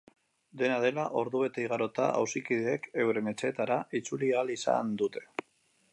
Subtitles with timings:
[0.61, 5.29] Dena dela, ordubete igarota, auzokideek euren etxeetara itzuli ahal izan dute.